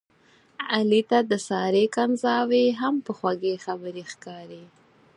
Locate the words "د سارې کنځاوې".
1.31-2.65